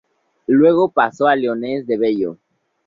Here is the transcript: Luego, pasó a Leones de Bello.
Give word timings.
Luego, 0.47 0.89
pasó 0.89 1.27
a 1.27 1.35
Leones 1.35 1.85
de 1.85 1.95
Bello. 1.95 2.39